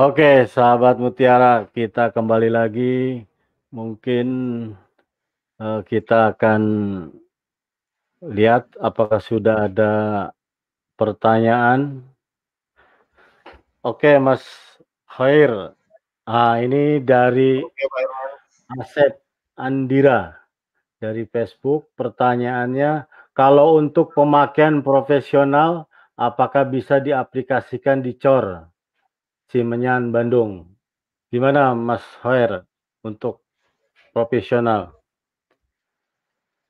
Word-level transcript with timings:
Oke, 0.00 0.48
sahabat 0.48 0.96
Mutiara, 0.96 1.68
kita 1.76 2.08
kembali 2.08 2.48
lagi. 2.48 3.20
Mungkin 3.68 4.28
uh, 5.60 5.80
kita 5.84 6.32
akan 6.32 6.62
lihat 8.24 8.72
apakah 8.80 9.20
sudah 9.20 9.68
ada 9.68 9.92
pertanyaan. 10.96 12.00
Oke, 13.84 14.16
Mas 14.16 14.40
Khair. 15.04 15.76
Ah, 16.24 16.56
ini 16.64 17.04
dari 17.04 17.60
Asep 18.80 19.20
Andira 19.60 20.32
dari 20.96 21.28
Facebook. 21.28 21.92
Pertanyaannya, 21.92 23.04
kalau 23.36 23.76
untuk 23.76 24.16
pemakaian 24.16 24.80
profesional, 24.80 25.92
apakah 26.16 26.64
bisa 26.64 27.04
diaplikasikan 27.04 28.00
di 28.00 28.16
COR? 28.16 28.79
Cimenyan, 29.50 30.14
Bandung. 30.14 30.62
Gimana 31.26 31.74
Mas 31.74 32.06
Hoer 32.22 32.62
untuk 33.02 33.42
profesional? 34.14 34.94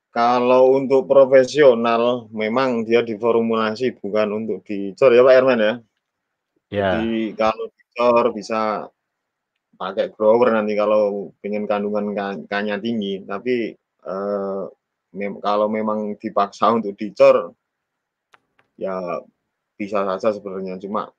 Kalau 0.09 0.73
untuk 0.73 1.05
profesional, 1.05 2.25
memang 2.33 2.81
dia 2.81 3.05
diformulasi 3.05 4.01
bukan 4.01 4.33
untuk 4.33 4.65
dicor 4.65 5.13
ya 5.13 5.21
Pak 5.21 5.35
Herman 5.37 5.61
ya. 5.61 5.73
Ya. 6.73 6.89
Jadi 6.97 7.37
kalau 7.37 7.69
dicor 7.69 8.25
bisa 8.33 8.89
pakai 9.77 10.09
grower 10.09 10.49
nanti 10.49 10.73
kalau 10.73 11.29
pengen 11.37 11.69
kandungan 11.69 12.17
kanya 12.49 12.81
tinggi, 12.81 13.21
tapi 13.29 13.77
eh, 13.77 14.63
mem 15.13 15.37
kalau 15.37 15.69
memang 15.69 16.17
dipaksa 16.17 16.73
untuk 16.73 16.97
dicor, 16.97 17.53
ya 18.73 19.21
bisa 19.77 20.01
saja 20.01 20.33
sebenarnya. 20.33 20.81
Cuma 20.81 21.13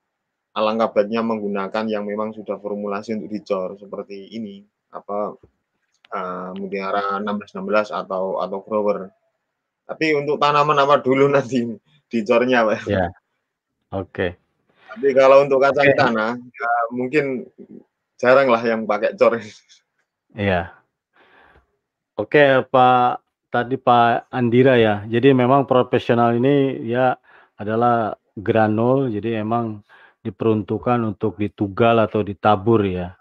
alangkah 0.53 0.93
baiknya 0.93 1.25
menggunakan 1.25 1.85
yang 1.89 2.05
memang 2.05 2.37
sudah 2.37 2.61
formulasi 2.61 3.17
untuk 3.17 3.33
dicor 3.33 3.77
seperti 3.81 4.37
ini 4.37 4.61
apa 4.93 5.37
uh, 6.13 6.51
mutiara 6.57 7.21
1616 7.25 7.93
atau 7.93 8.41
atau 8.41 8.59
grower. 8.61 9.09
Tapi 9.89 10.17
untuk 10.17 10.37
tanaman 10.39 10.79
apa 10.79 11.01
dulu 11.01 11.27
nanti 11.29 11.65
dicornya, 12.07 12.65
Pak. 12.69 12.87
Ya. 12.87 13.09
Oke. 13.93 14.09
Okay. 14.09 14.31
Tapi 14.93 15.09
kalau 15.17 15.41
untuk 15.41 15.65
kacang 15.65 15.89
okay. 15.89 15.97
tanah 15.97 16.37
ya 16.37 16.73
mungkin 16.93 17.49
jarang 18.21 18.53
lah 18.53 18.61
yang 18.61 18.85
pakai 18.85 19.17
cor. 19.17 19.41
Iya. 20.37 20.73
Oke, 22.21 22.61
Pak 22.69 23.25
tadi 23.49 23.77
Pak 23.81 24.29
Andira 24.29 24.77
ya. 24.77 25.05
Jadi 25.09 25.33
memang 25.33 25.65
profesional 25.65 26.37
ini 26.37 26.85
ya 26.85 27.17
adalah 27.57 28.17
granul, 28.37 29.13
jadi 29.13 29.45
emang 29.45 29.85
diperuntukkan 30.23 31.03
untuk 31.15 31.37
ditugal 31.39 31.99
atau 31.99 32.23
ditabur 32.23 32.87
ya. 32.87 33.19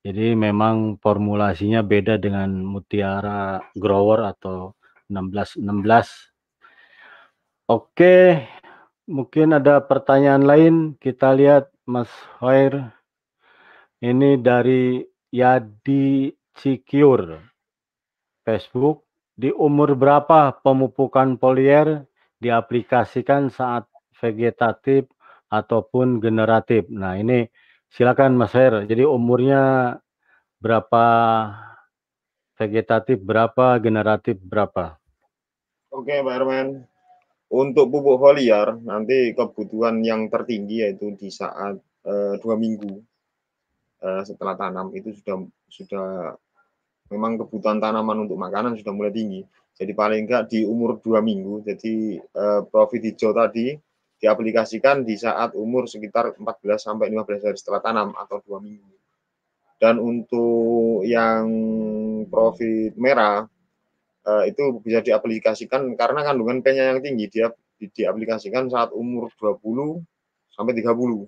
Jadi 0.00 0.32
memang 0.32 0.96
formulasinya 0.96 1.84
beda 1.84 2.16
dengan 2.16 2.48
mutiara 2.64 3.60
grower 3.76 4.32
atau 4.32 4.72
1616. 5.12 6.32
Oke, 7.68 8.48
mungkin 9.04 9.60
ada 9.60 9.84
pertanyaan 9.84 10.48
lain. 10.48 10.74
Kita 10.96 11.36
lihat 11.36 11.68
Mas 11.84 12.08
Hoir. 12.40 12.96
Ini 14.00 14.40
dari 14.40 15.04
Yadi 15.28 16.32
Cikiur. 16.56 17.36
Facebook. 18.40 19.04
Di 19.36 19.52
umur 19.52 19.96
berapa 19.96 20.52
pemupukan 20.64 21.36
polier 21.36 22.08
diaplikasikan 22.40 23.52
saat 23.52 23.84
vegetatif 24.16 25.08
ataupun 25.50 26.22
generatif. 26.22 26.86
Nah, 26.88 27.18
ini 27.18 27.50
silakan 27.90 28.38
Mas 28.38 28.54
Her. 28.54 28.86
Jadi 28.86 29.02
umurnya 29.02 29.98
berapa 30.62 31.04
vegetatif 32.54 33.18
berapa, 33.18 33.82
generatif 33.82 34.38
berapa? 34.38 34.96
Oke, 35.90 36.22
Pak 36.22 36.34
Herman. 36.38 36.86
Untuk 37.50 37.90
pupuk 37.90 38.22
foliar 38.22 38.78
nanti 38.78 39.34
kebutuhan 39.34 40.06
yang 40.06 40.30
tertinggi 40.30 40.86
yaitu 40.86 41.18
di 41.18 41.34
saat 41.34 41.82
uh, 42.06 42.38
dua 42.38 42.54
minggu 42.54 43.02
uh, 44.06 44.22
setelah 44.22 44.54
tanam 44.54 44.94
itu 44.94 45.10
sudah 45.18 45.50
sudah 45.66 46.06
memang 47.10 47.42
kebutuhan 47.42 47.82
tanaman 47.82 48.22
untuk 48.22 48.38
makanan 48.38 48.78
sudah 48.78 48.94
mulai 48.94 49.10
tinggi. 49.10 49.42
Jadi 49.74 49.92
paling 49.98 50.30
enggak 50.30 50.46
di 50.46 50.62
umur 50.62 51.02
dua 51.02 51.18
minggu. 51.18 51.66
Jadi 51.66 52.22
uh, 52.22 52.62
profit 52.70 53.02
hijau 53.02 53.34
tadi 53.34 53.74
diaplikasikan 54.20 55.02
di 55.02 55.16
saat 55.16 55.56
umur 55.56 55.88
sekitar 55.88 56.36
14 56.36 56.44
sampai 56.76 57.08
15 57.08 57.46
hari 57.50 57.56
setelah 57.56 57.80
tanam 57.80 58.08
atau 58.12 58.38
dua 58.44 58.60
minggu. 58.60 58.92
Dan 59.80 59.96
untuk 59.96 61.00
yang 61.08 61.48
profit 62.28 62.92
merah 63.00 63.48
eh, 64.28 64.52
itu 64.52 64.76
bisa 64.84 65.00
diaplikasikan 65.00 65.96
karena 65.96 66.20
kandungan 66.20 66.60
P-nya 66.60 66.92
yang 66.92 67.00
tinggi 67.00 67.32
dia 67.32 67.48
di, 67.80 67.88
diaplikasikan 67.88 68.68
saat 68.68 68.92
umur 68.92 69.32
20 69.40 70.04
sampai 70.52 70.76
30. 70.76 71.24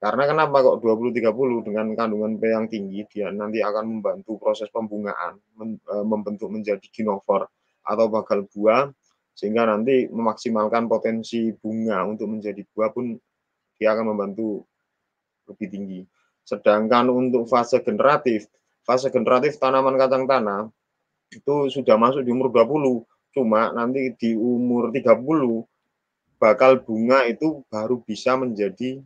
Karena 0.00 0.24
kenapa 0.24 0.64
kok 0.64 0.80
20 0.80 1.12
30 1.12 1.68
dengan 1.68 1.92
kandungan 1.92 2.40
P 2.40 2.42
yang 2.48 2.66
tinggi 2.72 3.04
dia 3.12 3.28
nanti 3.28 3.60
akan 3.60 4.00
membantu 4.00 4.40
proses 4.40 4.72
pembungaan, 4.72 5.36
eh, 5.60 6.04
membentuk 6.08 6.48
menjadi 6.48 6.88
ginofor 6.88 7.44
atau 7.84 8.06
bagal 8.08 8.48
buah 8.48 8.88
sehingga 9.40 9.64
nanti 9.64 10.04
memaksimalkan 10.12 10.84
potensi 10.84 11.48
bunga 11.56 12.04
untuk 12.04 12.28
menjadi 12.28 12.60
buah 12.76 12.92
pun 12.92 13.16
dia 13.80 13.96
akan 13.96 14.12
membantu 14.12 14.68
lebih 15.48 15.72
tinggi. 15.72 16.00
Sedangkan 16.44 17.08
untuk 17.08 17.48
fase 17.48 17.80
generatif, 17.80 18.52
fase 18.84 19.08
generatif 19.08 19.56
tanaman 19.56 19.96
kacang 19.96 20.28
tanah 20.28 20.68
itu 21.32 21.72
sudah 21.72 21.96
masuk 21.96 22.20
di 22.20 22.28
umur 22.36 22.52
20, 22.52 23.00
cuma 23.32 23.72
nanti 23.72 24.12
di 24.20 24.36
umur 24.36 24.92
30 24.92 25.24
bakal 26.36 26.76
bunga 26.84 27.24
itu 27.24 27.64
baru 27.72 27.96
bisa 28.04 28.36
menjadi 28.36 29.00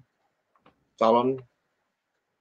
calon 0.98 1.38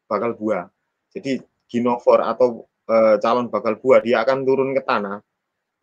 bakal 0.10 0.34
buah. 0.34 0.66
Jadi 1.14 1.46
ginofor 1.70 2.25
atau 2.25 2.66
e, 2.90 3.22
calon 3.22 3.54
bakal 3.54 3.78
buah 3.78 4.02
dia 4.02 4.25
akan 4.25 4.42
turun 4.42 4.74
ke 4.74 4.81
tanah 4.81 5.22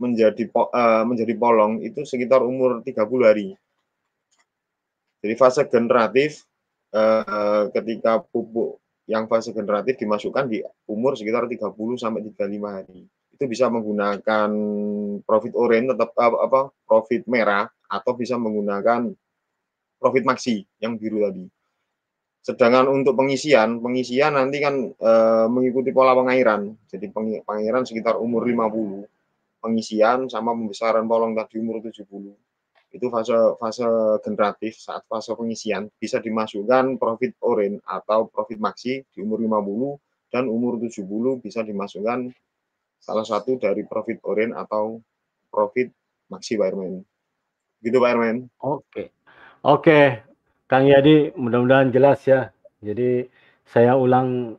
menjadi 0.00 0.48
uh, 0.56 1.04
menjadi 1.04 1.36
polong 1.36 1.84
itu 1.84 2.08
sekitar 2.08 2.40
umur 2.40 2.80
30 2.80 3.04
hari. 3.20 3.52
Jadi 5.20 5.34
fase 5.36 5.68
generatif 5.68 6.48
uh, 6.96 7.68
ketika 7.68 8.24
pupuk 8.24 8.80
yang 9.04 9.28
fase 9.28 9.52
generatif 9.52 10.00
dimasukkan 10.00 10.48
di 10.48 10.64
umur 10.88 11.20
sekitar 11.20 11.44
30 11.44 11.60
sampai 12.00 12.24
35 12.32 12.40
hari. 12.64 13.04
Itu 13.36 13.44
bisa 13.44 13.68
menggunakan 13.68 14.50
profit 15.28 15.52
orange 15.52 15.92
tetap 15.92 16.16
apa, 16.16 16.36
apa 16.48 16.60
profit 16.88 17.22
merah 17.28 17.68
atau 17.84 18.16
bisa 18.16 18.40
menggunakan 18.40 19.12
profit 20.00 20.24
maxi 20.24 20.64
yang 20.80 20.96
biru 20.96 21.28
tadi. 21.28 21.44
Sedangkan 22.40 22.88
untuk 22.88 23.20
pengisian, 23.20 23.84
pengisian 23.84 24.32
nanti 24.32 24.64
kan 24.64 24.96
e, 24.96 25.12
mengikuti 25.52 25.92
pola 25.92 26.16
pengairan. 26.16 26.72
Jadi 26.88 27.12
pengairan 27.44 27.84
sekitar 27.84 28.16
umur 28.16 28.48
50 28.48 29.04
pengisian 29.60 30.26
sama 30.26 30.56
pembesaran 30.56 31.04
polong 31.04 31.36
tadi 31.36 31.60
umur 31.60 31.84
70 31.84 32.08
itu 32.90 33.06
fase 33.06 33.36
fase 33.62 33.86
generatif 34.26 34.74
saat 34.82 35.06
fase 35.06 35.30
pengisian 35.38 35.86
bisa 35.94 36.18
dimasukkan 36.18 36.98
profit 36.98 37.38
orange 37.46 37.78
atau 37.86 38.26
profit 38.26 38.58
maxi 38.58 39.06
di 39.14 39.22
umur 39.22 39.38
50 39.38 40.34
dan 40.34 40.50
umur 40.50 40.82
70 40.82 41.06
bisa 41.38 41.62
dimasukkan 41.62 42.34
salah 42.98 43.22
satu 43.22 43.62
dari 43.62 43.86
profit 43.86 44.18
orange 44.26 44.58
atau 44.58 44.98
profit 45.50 45.90
maxi 46.30 46.58
Pak. 46.58 46.74
Gitu 47.80 47.96
Pak 47.96 48.10
Herman. 48.10 48.46
Oke. 48.62 49.14
Oke, 49.60 50.24
Kang 50.70 50.88
Yadi 50.88 51.36
mudah-mudahan 51.36 51.92
jelas 51.92 52.24
ya. 52.24 52.48
Jadi 52.80 53.28
saya 53.68 53.92
ulang 53.94 54.56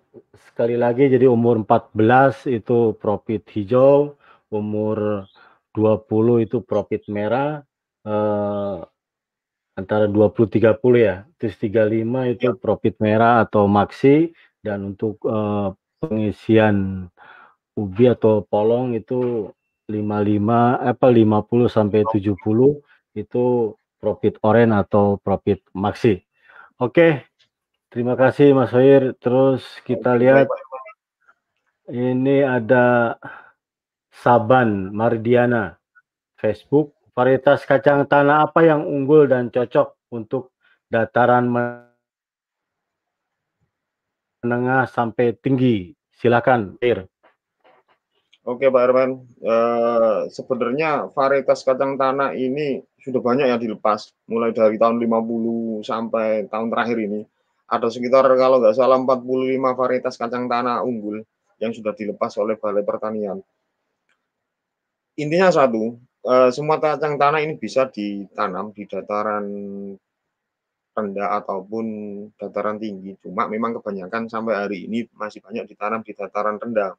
sekali 0.52 0.78
lagi 0.78 1.10
jadi 1.10 1.26
umur 1.26 1.66
14 1.66 2.48
itu 2.54 2.94
profit 3.02 3.42
hijau, 3.50 4.14
umur 4.52 5.26
20 5.74 6.46
itu 6.46 6.60
profit 6.62 7.08
merah 7.08 7.64
eh, 8.04 8.78
antara 9.80 10.06
20 10.06 10.52
30 10.52 10.78
ya. 11.00 11.16
Terus 11.40 11.56
35 11.58 12.34
itu 12.36 12.48
ya. 12.52 12.60
profit 12.60 12.96
merah 13.00 13.48
atau 13.48 13.66
maxi 13.66 14.36
dan 14.62 14.94
untuk 14.94 15.18
eh, 15.26 15.70
pengisian 16.04 17.08
ubi 17.80 18.12
atau 18.12 18.44
polong 18.44 18.94
itu 19.00 19.50
55 19.88 20.92
apa 20.92 21.08
50 21.08 21.68
sampai 21.72 22.02
70 22.08 22.36
itu 23.16 23.46
profit 24.00 24.40
orange 24.44 24.76
atau 24.88 25.20
profit 25.20 25.60
maxi. 25.76 26.24
Oke. 26.82 27.28
Terima 27.92 28.16
kasih 28.16 28.56
Mas 28.56 28.72
Hoir. 28.72 29.20
Terus 29.20 29.68
kita 29.84 30.16
lihat 30.16 30.48
ini 31.92 32.40
ada 32.40 33.20
Saban 34.12 34.92
Mardiana 34.92 35.80
Facebook 36.36 36.94
varietas 37.16 37.64
kacang 37.64 38.04
tanah 38.04 38.48
apa 38.52 38.68
yang 38.68 38.84
unggul 38.84 39.28
dan 39.28 39.48
cocok 39.48 39.96
untuk 40.12 40.52
dataran 40.92 41.48
menengah 44.44 44.84
sampai 44.92 45.32
tinggi. 45.40 45.96
Silakan, 46.12 46.78
Ir. 46.84 47.08
Oke, 48.42 48.74
Pak 48.74 48.82
Herman. 48.82 49.22
Uh, 49.38 50.26
sebenarnya 50.34 51.14
varietas 51.14 51.62
kacang 51.62 51.94
tanah 51.94 52.34
ini 52.34 52.82
sudah 52.98 53.22
banyak 53.22 53.46
yang 53.50 53.62
dilepas, 53.62 54.14
mulai 54.26 54.50
dari 54.50 54.82
tahun 54.82 54.98
50 54.98 55.86
sampai 55.86 56.50
tahun 56.50 56.74
terakhir 56.74 56.98
ini. 57.06 57.22
Ada 57.70 57.88
sekitar 57.94 58.26
kalau 58.36 58.60
nggak 58.60 58.76
salah 58.76 58.98
45 58.98 59.78
varietas 59.78 60.18
kacang 60.18 60.50
tanah 60.50 60.82
unggul 60.82 61.22
yang 61.62 61.72
sudah 61.72 61.94
dilepas 61.94 62.34
oleh 62.42 62.58
Balai 62.58 62.82
Pertanian. 62.82 63.40
Intinya 65.20 65.52
satu, 65.52 66.00
uh, 66.24 66.50
semua 66.54 66.80
kacang 66.80 67.20
tanah 67.20 67.44
ini 67.44 67.60
bisa 67.60 67.90
ditanam 67.92 68.72
di 68.72 68.88
dataran 68.88 69.46
rendah 70.92 71.30
ataupun 71.44 71.86
dataran 72.36 72.80
tinggi. 72.80 73.16
Cuma 73.24 73.48
memang 73.48 73.80
kebanyakan 73.80 74.28
sampai 74.28 74.54
hari 74.56 74.78
ini 74.88 75.08
masih 75.16 75.44
banyak 75.44 75.68
ditanam 75.68 76.04
di 76.04 76.12
dataran 76.16 76.60
rendah. 76.60 76.96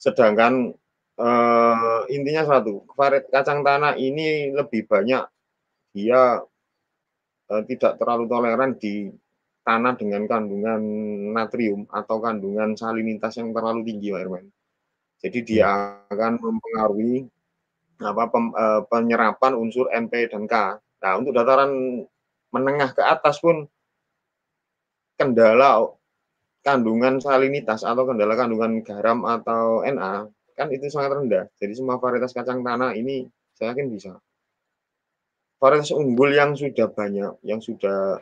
Sedangkan 0.00 0.72
uh, 1.20 2.00
intinya 2.08 2.44
satu, 2.48 2.88
kacang 3.28 3.60
tanah 3.64 3.96
ini 3.96 4.52
lebih 4.52 4.88
banyak 4.88 5.24
dia 5.92 6.40
uh, 7.52 7.62
tidak 7.68 8.00
terlalu 8.00 8.24
toleran 8.28 8.80
di 8.80 9.12
tanah 9.62 9.94
dengan 9.94 10.26
kandungan 10.26 10.82
natrium 11.36 11.86
atau 11.86 12.18
kandungan 12.18 12.74
salinitas 12.74 13.38
yang 13.38 13.54
terlalu 13.54 13.86
tinggi, 13.86 14.10
Pak 14.10 14.22
Irman. 14.26 14.44
Jadi 15.22 15.38
dia 15.46 15.70
hmm. 15.70 16.10
akan 16.10 16.32
mempengaruhi 16.42 17.30
apa 18.02 18.24
pem, 18.26 18.50
uh, 18.50 18.82
penyerapan 18.90 19.54
unsur 19.54 19.86
NP 19.94 20.26
dan 20.34 20.50
K. 20.50 20.54
Nah, 21.02 21.12
untuk 21.18 21.30
dataran 21.30 22.02
menengah 22.50 22.90
ke 22.90 23.02
atas 23.02 23.38
pun 23.38 23.70
kendala 25.14 25.86
kandungan 26.66 27.22
salinitas 27.22 27.86
atau 27.86 28.02
kendala 28.06 28.34
kandungan 28.34 28.82
garam 28.82 29.22
atau 29.22 29.86
Na 29.86 30.26
kan 30.58 30.68
itu 30.68 30.90
sangat 30.90 31.16
rendah. 31.16 31.44
Jadi 31.56 31.72
semua 31.78 31.96
varietas 32.02 32.34
kacang 32.34 32.60
tanah 32.60 32.92
ini 32.98 33.24
saya 33.54 33.72
yakin 33.72 33.86
bisa. 33.88 34.18
Varietas 35.62 35.94
unggul 35.94 36.34
yang 36.34 36.58
sudah 36.58 36.90
banyak, 36.90 37.38
yang 37.46 37.62
sudah 37.62 38.18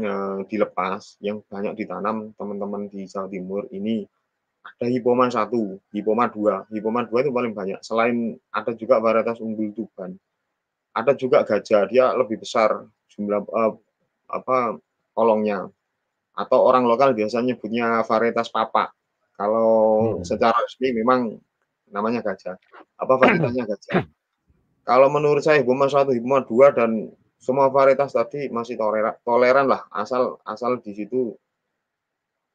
ya, 0.00 0.40
dilepas, 0.48 1.20
yang 1.20 1.44
banyak 1.44 1.76
ditanam 1.76 2.32
teman-teman 2.34 2.88
di 2.88 3.04
Jawa 3.04 3.28
Timur 3.28 3.68
ini 3.70 4.08
ada 4.76 4.86
hipoma 4.90 5.32
1, 5.32 5.48
hipoma 5.96 6.28
2. 6.28 6.68
Hipoma 6.74 7.00
2 7.08 7.24
itu 7.24 7.30
paling 7.32 7.52
banyak. 7.56 7.80
Selain 7.80 8.36
ada 8.52 8.72
juga 8.76 9.00
varietas 9.00 9.40
unggul 9.40 9.72
tuban. 9.72 10.14
Ada 10.92 11.14
juga 11.14 11.46
gajah, 11.46 11.88
dia 11.88 12.10
lebih 12.12 12.42
besar 12.42 12.84
jumlah 13.08 13.46
uh, 13.48 13.72
apa 14.28 14.76
kolongnya 15.16 15.72
atau 16.38 16.58
orang 16.62 16.86
lokal 16.86 17.16
biasanya 17.16 17.54
nyebutnya 17.54 18.04
varietas 18.06 18.52
papa. 18.52 18.92
Kalau 19.34 19.70
hmm. 20.18 20.26
secara 20.26 20.58
resmi 20.58 20.94
memang 20.94 21.38
namanya 21.90 22.22
gajah. 22.22 22.58
Apa 22.98 23.14
varietasnya 23.18 23.64
gajah? 23.66 24.06
Kalau 24.88 25.12
menurut 25.12 25.44
saya 25.44 25.60
Hibuma 25.60 25.84
satu, 25.86 26.16
Hibuma 26.16 26.42
dua 26.42 26.72
dan 26.72 27.12
semua 27.38 27.70
varietas 27.70 28.12
tadi 28.12 28.50
masih 28.50 28.74
toleran, 28.74 29.14
toleran 29.22 29.70
lah 29.70 29.86
asal 29.94 30.42
asal 30.42 30.82
di 30.82 30.90
situ 30.90 31.38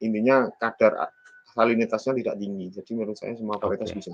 intinya 0.03 0.51
kadar 0.59 1.07
salinitasnya 1.53 2.17
tidak 2.17 2.35
tinggi. 2.41 2.65
Jadi 2.73 2.91
menurut 2.97 3.17
saya 3.17 3.37
semua 3.37 3.61
varietas 3.61 3.93
okay. 3.93 3.97
bisa. 4.01 4.13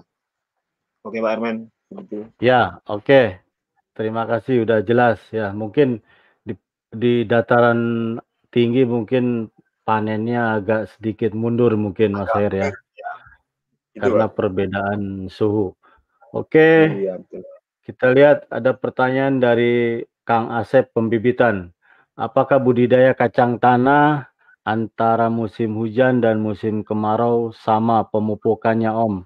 Oke 1.08 1.24
Pak 1.24 1.32
Ermen, 1.32 1.58
begitu. 1.88 2.28
Ya, 2.44 2.84
oke. 2.84 3.08
Okay. 3.08 3.28
Terima 3.96 4.24
kasih 4.28 4.64
udah 4.64 4.80
jelas 4.84 5.20
ya. 5.32 5.52
Mungkin 5.52 6.00
di 6.90 7.24
dataran 7.24 8.16
tinggi 8.50 8.84
mungkin 8.84 9.52
panennya 9.86 10.62
agak 10.62 10.90
sedikit 10.96 11.32
mundur 11.36 11.74
mungkin 11.76 12.16
Mas 12.16 12.32
Air 12.36 12.54
ya. 12.54 12.68
ya. 12.96 13.12
Karena 14.00 14.28
perbedaan 14.32 15.28
suhu. 15.28 15.76
Oke. 16.32 16.88
Iya, 17.08 17.20
Kita 17.84 18.14
lihat 18.14 18.46
ada 18.54 18.78
pertanyaan 18.78 19.42
dari 19.42 20.06
Kang 20.22 20.54
Asep 20.54 20.94
Pembibitan. 20.94 21.74
Apakah 22.14 22.62
budidaya 22.62 23.18
kacang 23.18 23.58
tanah 23.58 24.30
antara 24.68 25.32
musim 25.32 25.76
hujan 25.78 26.20
dan 26.24 26.44
musim 26.44 26.84
kemarau 26.84 27.52
sama 27.56 28.08
pemupukannya 28.08 28.92
Om? 28.92 29.24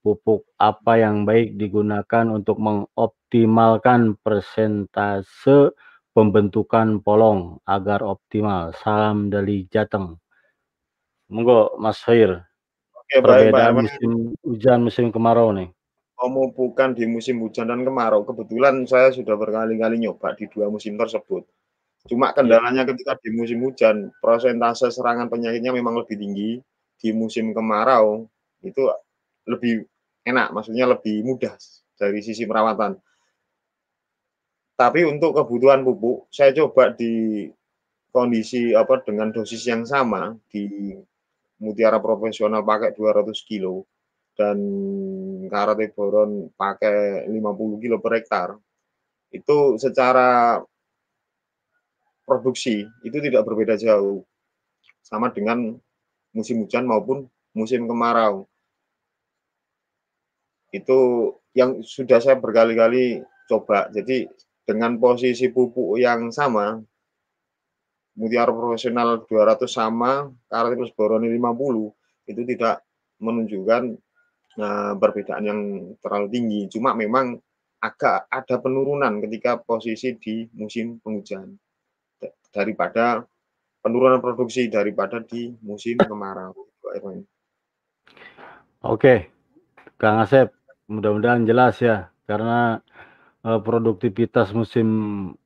Pupuk 0.00 0.48
apa 0.56 0.96
yang 0.96 1.28
baik 1.28 1.60
digunakan 1.60 2.24
untuk 2.32 2.56
mengoptimalkan 2.56 4.16
persentase 4.24 5.76
pembentukan 6.16 7.04
polong 7.04 7.60
agar 7.68 8.00
optimal. 8.00 8.72
Salam 8.80 9.28
dari 9.28 9.68
Jateng. 9.68 10.16
Monggo 11.30 11.76
Mas 11.78 12.00
Khair. 12.02 12.42
Oke, 12.96 13.22
Perbedaan 13.22 13.76
baik, 13.76 13.86
musim 13.86 14.12
hujan 14.42 14.78
musim 14.82 15.06
kemarau 15.14 15.54
nih. 15.54 15.70
Pemupukan 16.18 16.96
di 16.96 17.04
musim 17.04 17.38
hujan 17.44 17.70
dan 17.70 17.86
kemarau. 17.86 18.26
Kebetulan 18.26 18.82
saya 18.88 19.14
sudah 19.14 19.38
berkali-kali 19.38 20.00
nyoba 20.02 20.34
di 20.34 20.50
dua 20.50 20.72
musim 20.72 20.98
tersebut. 20.98 21.46
Cuma 22.08 22.32
kendalanya 22.32 22.88
ketika 22.88 23.18
di 23.20 23.28
musim 23.34 23.60
hujan, 23.60 24.08
prosentase 24.24 24.88
serangan 24.88 25.28
penyakitnya 25.28 25.74
memang 25.74 26.00
lebih 26.00 26.16
tinggi. 26.16 26.50
Di 27.00 27.16
musim 27.16 27.56
kemarau 27.56 28.28
itu 28.60 28.88
lebih 29.48 29.88
enak, 30.24 30.52
maksudnya 30.52 30.84
lebih 30.84 31.24
mudah 31.24 31.56
dari 31.96 32.20
sisi 32.20 32.44
perawatan. 32.44 32.96
Tapi 34.76 35.04
untuk 35.04 35.36
kebutuhan 35.36 35.84
pupuk, 35.84 36.28
saya 36.32 36.56
coba 36.56 36.92
di 36.96 37.44
kondisi 38.08 38.72
apa 38.72 39.00
dengan 39.04 39.28
dosis 39.32 39.60
yang 39.68 39.84
sama 39.84 40.32
di 40.48 40.96
Mutiara 41.60 42.00
Profesional 42.00 42.64
pakai 42.64 42.96
200 42.96 43.32
kilo 43.44 43.84
dan 44.32 44.56
Karate 45.52 45.92
Boron 45.92 46.48
pakai 46.56 47.28
50 47.28 47.82
kilo 47.84 48.00
per 48.00 48.12
hektar. 48.16 48.48
Itu 49.28 49.76
secara 49.76 50.58
produksi 52.30 52.86
itu 53.02 53.18
tidak 53.18 53.42
berbeda 53.42 53.74
jauh. 53.74 54.22
Sama 55.02 55.34
dengan 55.34 55.74
musim 56.30 56.62
hujan 56.62 56.86
maupun 56.86 57.26
musim 57.50 57.90
kemarau. 57.90 58.46
Itu 60.70 61.34
yang 61.50 61.82
sudah 61.82 62.22
saya 62.22 62.38
berkali-kali 62.38 63.26
coba. 63.50 63.90
Jadi 63.90 64.30
dengan 64.62 64.94
posisi 65.02 65.50
pupuk 65.50 65.98
yang 65.98 66.30
sama, 66.30 66.78
mutiara 68.14 68.54
profesional 68.54 69.26
200 69.26 69.66
sama, 69.66 70.30
plus 70.46 70.94
boroni 70.94 71.26
50, 71.26 72.30
itu 72.30 72.42
tidak 72.54 72.86
menunjukkan 73.18 73.82
nah, 74.62 74.94
perbedaan 74.94 75.42
yang 75.42 75.60
terlalu 75.98 76.26
tinggi. 76.30 76.60
Cuma 76.70 76.94
memang 76.94 77.34
agak 77.82 78.30
ada 78.30 78.62
penurunan 78.62 79.18
ketika 79.18 79.58
posisi 79.58 80.14
di 80.22 80.46
musim 80.54 81.02
penghujan 81.02 81.58
daripada 82.50 83.24
penurunan 83.80 84.20
produksi 84.20 84.68
daripada 84.68 85.22
di 85.24 85.54
musim 85.64 85.96
kemarau. 85.96 86.52
Oke, 88.82 89.30
Kang 90.00 90.24
Asep, 90.24 90.50
mudah-mudahan 90.90 91.46
jelas 91.46 91.78
ya, 91.78 92.10
karena 92.26 92.80
uh, 93.44 93.60
produktivitas 93.60 94.50
musim 94.56 94.88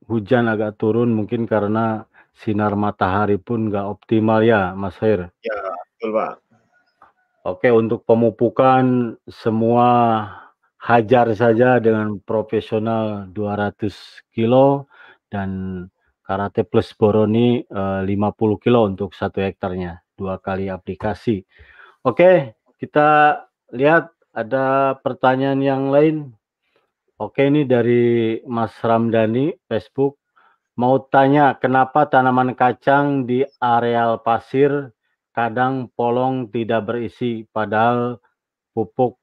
hujan 0.09 0.49
agak 0.49 0.79
turun 0.81 1.13
mungkin 1.13 1.45
karena 1.45 2.07
sinar 2.35 2.75
matahari 2.75 3.39
pun 3.39 3.71
nggak 3.71 3.85
optimal 3.85 4.43
ya, 4.43 4.73
Mas 4.75 4.97
Khair? 4.99 5.31
Ya, 5.43 5.59
betul 5.95 6.11
Pak. 6.15 6.33
Oke, 7.45 7.69
untuk 7.69 8.01
pemupukan 8.09 9.15
semua 9.29 9.87
hajar 10.81 11.29
saja 11.37 11.77
dengan 11.77 12.17
profesional 12.21 13.29
200 13.29 14.25
kilo 14.33 14.89
dan 15.29 15.85
karate 16.25 16.65
plus 16.65 16.91
boroni 16.97 17.61
uh, 17.69 18.01
50 18.01 18.57
kilo 18.57 18.89
untuk 18.89 19.13
satu 19.13 19.45
hektarnya, 19.45 20.01
dua 20.17 20.41
kali 20.41 20.67
aplikasi. 20.73 21.45
Oke, 22.01 22.57
kita 22.81 23.39
lihat 23.71 24.09
ada 24.33 24.97
pertanyaan 24.99 25.61
yang 25.61 25.83
lain. 25.93 26.33
Oke, 27.21 27.47
ini 27.47 27.63
dari 27.63 28.41
Mas 28.43 28.75
Ramdhani, 28.81 29.55
Facebook. 29.69 30.19
Mau 30.75 30.99
tanya, 31.07 31.55
kenapa 31.55 32.03
tanaman 32.11 32.51
kacang 32.51 33.23
di 33.23 33.47
areal 33.63 34.19
pasir 34.19 34.91
kadang 35.31 35.87
polong 35.95 36.51
tidak 36.51 36.91
berisi, 36.91 37.47
padahal 37.47 38.19
pupuk 38.75 39.15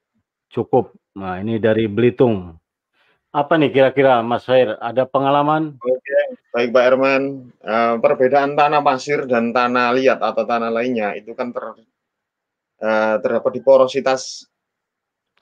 cukup. 0.48 0.96
Nah, 1.20 1.40
ini 1.44 1.60
dari 1.60 1.84
Belitung. 1.88 2.61
Apa 3.32 3.56
nih 3.56 3.72
kira-kira 3.72 4.20
Mas 4.20 4.44
Fair? 4.44 4.76
Ada 4.76 5.08
pengalaman? 5.08 5.80
Oke, 5.80 6.36
baik 6.52 6.68
Pak 6.68 6.84
Herman. 6.84 7.48
Uh, 7.64 7.96
perbedaan 7.96 8.52
tanah 8.52 8.84
pasir 8.84 9.24
dan 9.24 9.56
tanah 9.56 9.96
liat 9.96 10.20
atau 10.20 10.44
tanah 10.44 10.68
lainnya 10.68 11.16
itu 11.16 11.32
kan 11.32 11.48
ter, 11.48 11.64
uh, 12.84 13.16
terdapat 13.24 13.56
di 13.56 13.60
porositas 13.64 14.44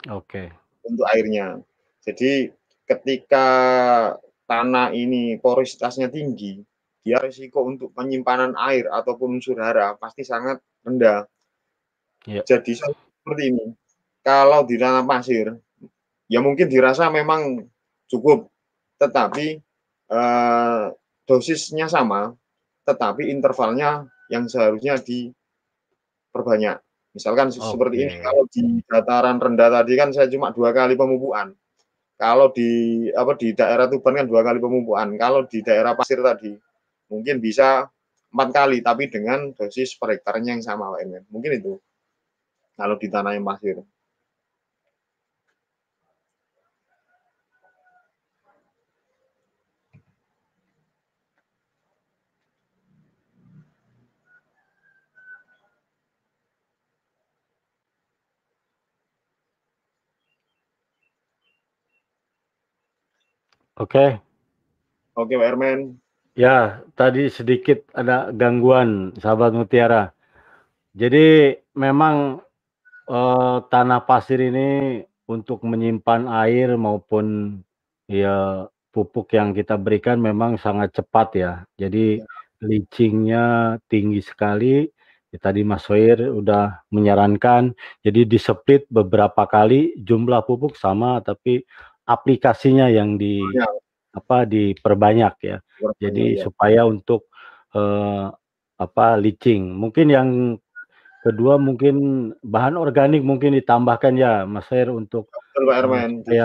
Oke. 0.07 0.55
untuk 0.87 1.03
airnya. 1.11 1.59
Jadi 2.07 2.55
ketika 2.87 3.47
tanah 4.47 4.95
ini 4.95 5.35
porositasnya 5.43 6.15
tinggi, 6.15 6.63
dia 7.03 7.19
risiko 7.19 7.67
untuk 7.67 7.91
penyimpanan 7.91 8.55
air 8.55 8.87
ataupun 8.87 9.43
unsur 9.43 9.59
hara 9.59 9.99
pasti 9.99 10.23
sangat 10.23 10.63
rendah. 10.87 11.27
Iya. 12.23 12.47
Jadi 12.47 12.79
seperti 12.79 13.43
ini, 13.51 13.75
kalau 14.23 14.63
di 14.63 14.79
tanah 14.79 15.03
pasir, 15.03 15.59
ya 16.31 16.39
mungkin 16.39 16.71
dirasa 16.71 17.11
memang 17.11 17.67
cukup, 18.11 18.51
tetapi 18.99 19.63
eh, 20.11 20.85
dosisnya 21.25 21.87
sama, 21.87 22.35
tetapi 22.83 23.31
intervalnya 23.31 24.11
yang 24.27 24.51
seharusnya 24.51 24.99
diperbanyak. 24.99 26.83
Misalkan 27.11 27.51
seperti 27.51 28.07
ini, 28.07 28.15
kalau 28.23 28.47
di 28.47 28.83
dataran 28.87 29.43
rendah 29.43 29.83
tadi 29.83 29.99
kan 29.99 30.15
saya 30.15 30.31
cuma 30.31 30.55
dua 30.55 30.71
kali 30.71 30.95
pemupukan. 30.95 31.51
Kalau 32.15 32.53
di 32.55 33.09
apa 33.11 33.33
di 33.35 33.57
daerah 33.57 33.91
Tuban 33.91 34.15
kan 34.15 34.27
dua 34.31 34.47
kali 34.47 34.63
pemupukan. 34.63 35.09
Kalau 35.19 35.43
di 35.49 35.59
daerah 35.65 35.99
pasir 35.99 36.23
tadi 36.23 36.55
mungkin 37.11 37.43
bisa 37.43 37.91
empat 38.31 38.49
kali, 38.55 38.79
tapi 38.79 39.11
dengan 39.11 39.51
dosis 39.59 39.99
per 39.99 40.15
hektarnya 40.15 40.55
yang 40.55 40.63
sama, 40.63 40.95
Pak. 40.95 41.27
Mungkin 41.35 41.51
itu. 41.59 41.75
Kalau 42.79 42.95
di 42.95 43.11
tanah 43.11 43.35
yang 43.35 43.43
pasir. 43.43 43.83
Oke. 63.81 64.21
Oke, 65.17 65.35
Pak 65.41 65.47
Herman. 65.49 65.97
Ya, 66.37 66.85
tadi 66.95 67.33
sedikit 67.33 67.83
ada 67.97 68.29
gangguan, 68.31 69.17
sahabat 69.17 69.57
Mutiara. 69.57 70.13
Jadi 70.93 71.57
memang 71.73 72.45
eh, 73.09 73.59
tanah 73.73 74.01
pasir 74.05 74.39
ini 74.45 75.01
untuk 75.27 75.65
menyimpan 75.65 76.29
air 76.45 76.77
maupun 76.77 77.59
ya 78.11 78.67
pupuk 78.93 79.33
yang 79.33 79.55
kita 79.57 79.79
berikan 79.81 80.21
memang 80.21 80.61
sangat 80.61 80.93
cepat 80.95 81.29
ya. 81.39 81.53
Jadi 81.81 82.21
Ya. 82.21 82.27
leachingnya 82.61 83.45
tinggi 83.89 84.21
sekali. 84.21 84.85
Ya, 85.33 85.39
tadi 85.39 85.63
Mas 85.63 85.87
Soir 85.87 86.19
udah 86.27 86.83
menyarankan, 86.91 87.71
jadi 88.03 88.27
di-split 88.27 88.91
beberapa 88.91 89.47
kali 89.47 89.95
jumlah 90.03 90.43
pupuk 90.43 90.75
sama, 90.75 91.23
tapi 91.23 91.63
aplikasinya 92.11 92.91
yang 92.91 93.15
di 93.15 93.39
Ya. 93.55 93.67
apa 94.11 94.43
diperbanyak 94.43 95.35
ya. 95.47 95.57
Jadi 96.03 96.35
ya. 96.37 96.51
supaya 96.51 96.83
untuk 96.83 97.31
eh, 97.79 98.27
apa 98.81 99.07
leaching. 99.23 99.71
Mungkin 99.79 100.07
yang 100.11 100.29
kedua 101.23 101.61
mungkin 101.61 101.97
bahan 102.43 102.75
organik 102.81 103.23
mungkin 103.23 103.55
ditambahkan 103.55 104.15
ya 104.19 104.33
Mas 104.49 104.67
Soir 104.67 104.91
untuk 104.91 105.31
eh, 105.31 106.17
di 106.27 106.39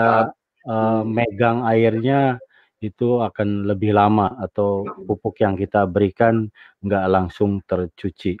megang 1.10 1.66
airnya 1.66 2.38
itu 2.84 3.24
akan 3.24 3.66
lebih 3.66 3.96
lama 3.96 4.36
atau 4.36 4.84
pupuk 5.08 5.40
yang 5.40 5.56
kita 5.56 5.88
berikan 5.88 6.52
nggak 6.84 7.06
langsung 7.08 7.64
tercuci. 7.64 8.36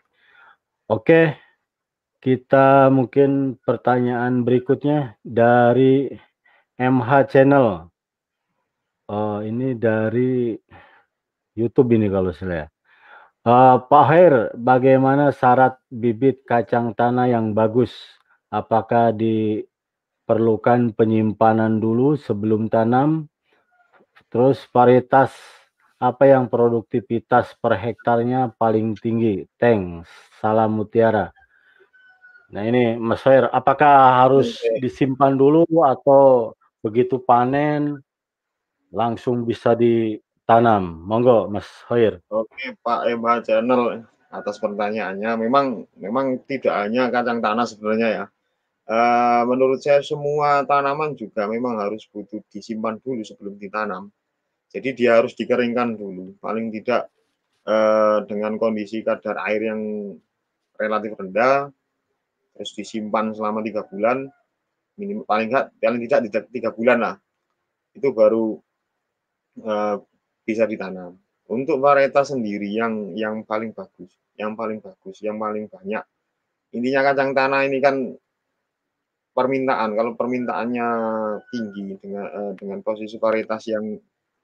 Oke, 0.86 1.34
kita 2.20 2.92
mungkin 2.92 3.56
pertanyaan 3.64 4.44
berikutnya 4.44 5.18
dari 5.24 6.10
MH 6.76 7.32
Channel. 7.32 7.88
Oh, 9.08 9.40
ini 9.40 9.72
dari 9.72 10.52
YouTube 11.56 11.96
ini 11.96 12.04
kalau 12.12 12.36
saya. 12.36 12.68
Eh, 13.48 13.76
Pak 13.80 14.04
Hair, 14.12 14.34
bagaimana 14.60 15.32
syarat 15.32 15.80
bibit 15.88 16.44
kacang 16.44 16.92
tanah 16.92 17.32
yang 17.32 17.56
bagus? 17.56 17.96
Apakah 18.52 19.16
diperlukan 19.16 20.92
penyimpanan 20.92 21.80
dulu 21.80 22.20
sebelum 22.20 22.68
tanam? 22.68 23.24
Terus 24.28 24.60
varietas 24.68 25.32
apa 25.96 26.28
yang 26.28 26.52
produktivitas 26.52 27.56
per 27.56 27.72
hektarnya 27.72 28.52
paling 28.60 29.00
tinggi? 29.00 29.48
Thanks. 29.56 30.12
Salam 30.44 30.76
Mutiara. 30.76 31.32
Nah 32.52 32.62
ini 32.68 33.00
Mas 33.00 33.24
Hair, 33.24 33.48
apakah 33.48 34.28
harus 34.28 34.60
disimpan 34.84 35.40
dulu 35.40 35.64
atau 35.80 36.52
begitu 36.86 37.18
panen 37.18 37.98
langsung 38.94 39.42
bisa 39.42 39.74
ditanam? 39.74 41.02
Monggo 41.02 41.50
Mas 41.50 41.66
Hoir. 41.90 42.22
Oke, 42.30 42.78
Pak 42.78 43.10
MH 43.10 43.50
Channel 43.50 44.06
atas 44.30 44.62
pertanyaannya. 44.62 45.34
Memang 45.42 45.90
memang 45.98 46.46
tidak 46.46 46.86
hanya 46.86 47.10
kacang 47.10 47.42
tanah 47.42 47.66
sebenarnya 47.66 48.08
ya. 48.08 48.24
Eh, 48.86 49.42
menurut 49.50 49.82
saya 49.82 49.98
semua 49.98 50.62
tanaman 50.62 51.18
juga 51.18 51.50
memang 51.50 51.74
harus 51.82 52.06
butuh 52.06 52.38
disimpan 52.54 53.02
dulu 53.02 53.26
sebelum 53.26 53.58
ditanam. 53.58 54.14
Jadi 54.70 54.94
dia 54.94 55.18
harus 55.18 55.34
dikeringkan 55.34 55.98
dulu, 55.98 56.38
paling 56.38 56.70
tidak 56.70 57.10
eh, 57.66 58.18
dengan 58.30 58.54
kondisi 58.62 59.02
kadar 59.02 59.42
air 59.42 59.74
yang 59.74 59.82
relatif 60.78 61.18
rendah, 61.18 61.66
terus 62.54 62.70
disimpan 62.78 63.34
selama 63.34 63.58
tiga 63.66 63.82
bulan, 63.90 64.30
minim, 64.96 65.22
paling 65.24 65.52
nggak 65.52 65.66
paling 65.78 66.00
tidak 66.04 66.48
tiga, 66.50 66.70
bulan 66.72 66.98
lah, 67.00 67.14
itu 67.96 68.08
baru 68.12 68.56
eh, 69.62 69.96
bisa 70.44 70.64
ditanam. 70.68 71.16
Untuk 71.46 71.78
varietas 71.78 72.34
sendiri 72.34 72.66
yang 72.66 73.14
yang 73.14 73.46
paling 73.46 73.70
bagus, 73.70 74.18
yang 74.34 74.58
paling 74.58 74.82
bagus, 74.82 75.22
yang 75.22 75.38
paling 75.38 75.70
banyak, 75.70 76.02
intinya 76.74 77.00
kacang 77.12 77.30
tanah 77.36 77.60
ini 77.68 77.78
kan 77.78 77.96
permintaan. 79.36 79.94
Kalau 79.94 80.12
permintaannya 80.16 80.88
tinggi 81.52 82.00
dengan 82.02 82.26
eh, 82.26 82.52
dengan 82.58 82.78
posisi 82.80 83.20
varietas 83.20 83.68
yang 83.70 83.94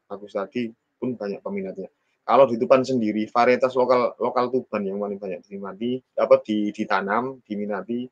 bagus 0.07 0.37
tadi 0.37 0.69
pun 1.01 1.17
banyak 1.17 1.41
peminatnya. 1.41 1.89
Kalau 2.23 2.47
di 2.47 2.55
Tuban 2.55 2.87
sendiri 2.87 3.27
varietas 3.27 3.75
lokal 3.75 4.15
lokal 4.23 4.47
Tuban 4.55 4.87
yang 4.87 5.03
paling 5.03 5.19
banyak 5.19 5.43
diminati 5.43 5.99
apa 6.15 6.39
di, 6.45 6.71
ditanam 6.71 7.43
diminati. 7.43 8.07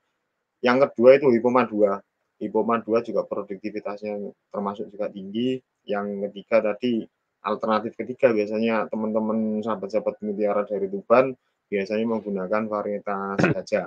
Yang 0.61 0.91
kedua 0.91 1.17
itu 1.17 1.31
Hipoma 1.31 1.65
2. 1.65 2.10
Hipoma 2.41 2.81
2 2.81 3.05
juga 3.05 3.29
produktivitasnya 3.29 4.17
termasuk 4.49 4.89
juga 4.89 5.13
tinggi. 5.13 5.61
Yang 5.85 6.33
ketiga 6.33 6.73
tadi 6.73 7.05
alternatif 7.45 7.93
ketiga 7.97 8.33
biasanya 8.33 8.89
teman-teman 8.89 9.61
sahabat-sahabat 9.61 10.21
mutiara 10.25 10.65
dari 10.65 10.89
Tuban 10.89 11.37
biasanya 11.69 12.05
menggunakan 12.09 12.63
varietas 12.67 13.39
gajah. 13.55 13.87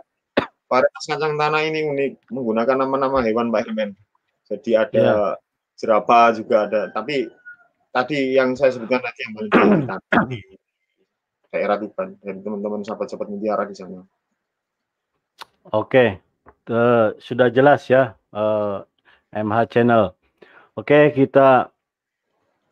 Varietas 0.70 1.04
kacang 1.10 1.34
tanah 1.38 1.62
ini 1.66 1.86
unik 1.86 2.30
menggunakan 2.30 2.78
nama-nama 2.78 3.26
hewan 3.26 3.50
Pak 3.50 3.66
Hermen. 3.68 3.98
Jadi 4.46 4.72
ada 4.78 4.94
Ya. 5.02 5.16
jerapah 5.82 6.30
juga 6.38 6.70
ada, 6.70 6.82
tapi 6.94 7.26
tadi 7.90 8.38
yang 8.38 8.54
saya 8.54 8.70
sebutkan 8.70 9.02
tadi 9.02 9.20
yang 9.26 9.34
paling 9.34 9.52
di 10.30 10.40
daerah 11.50 11.78
Tuban 11.82 12.18
dari 12.22 12.38
teman-teman 12.38 12.86
sahabat-sahabat 12.86 13.28
mutiara 13.34 13.66
di 13.66 13.74
sana. 13.78 14.02
Oke, 15.74 16.20
eh, 16.70 17.08
sudah 17.18 17.48
jelas 17.50 17.88
ya 17.90 18.14
eh, 18.34 18.78
MH 19.34 19.58
Channel. 19.70 20.04
Oke, 20.74 21.14
kita 21.14 21.70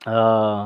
eh, 0.10 0.62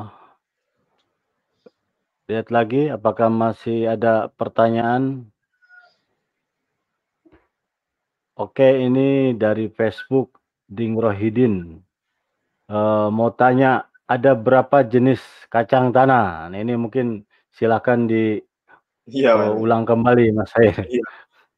lihat 2.32 2.48
lagi 2.50 2.90
apakah 2.90 3.30
masih 3.30 3.92
ada 3.92 4.32
pertanyaan. 4.34 5.28
Oke, 8.36 8.68
ini 8.84 9.32
dari 9.36 9.72
Facebook 9.72 10.44
Ding 10.68 11.00
Rohidin. 11.00 11.80
Eh, 12.68 13.08
mau 13.14 13.30
tanya 13.32 13.88
ada 14.10 14.34
berapa 14.34 14.82
jenis 14.86 15.22
kacang 15.48 15.94
tanah? 15.94 16.50
Nah, 16.50 16.58
ini 16.60 16.74
mungkin 16.76 17.24
silakan 17.54 18.10
Iya, 19.06 19.38
Pak. 19.38 19.62
diulang 19.62 19.86
kembali 19.86 20.34
Mas. 20.34 20.50
Iya. 20.58 21.06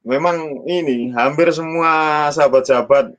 Memang 0.07 0.63
ini 0.63 1.11
hampir 1.11 1.51
semua 1.51 2.27
sahabat-sahabat 2.31 3.11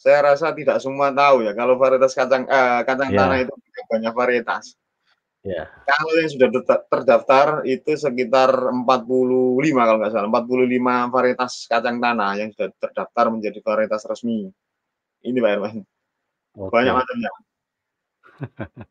saya 0.00 0.32
rasa 0.32 0.52
tidak 0.56 0.80
semua 0.80 1.12
tahu 1.12 1.44
ya 1.44 1.52
kalau 1.52 1.76
varietas 1.76 2.12
kacang 2.16 2.44
eh, 2.48 2.80
kacang 2.88 3.12
Ya. 3.12 3.18
tanah 3.24 3.36
itu 3.44 3.52
banyak 3.88 4.12
varietas. 4.16 4.76
Ya. 5.40 5.72
Kalau 5.88 6.12
yang 6.20 6.28
sudah 6.28 6.48
terdaftar 6.92 7.64
itu 7.64 7.96
sekitar 7.96 8.52
45 8.52 9.80
kalau 9.88 9.96
nggak 10.00 10.12
salah, 10.12 10.28
45 10.28 11.08
varietas 11.08 11.64
kacang 11.64 11.96
tanah 11.96 12.36
yang 12.36 12.52
sudah 12.52 12.68
terdaftar 12.76 13.24
menjadi 13.32 13.58
varietas 13.64 14.04
resmi. 14.04 14.52
Ini 15.24 15.36
Pak 15.40 15.50
Herman. 15.52 15.76
Oke. 16.60 16.72
Banyak 16.76 16.92
macamnya. 16.96 17.30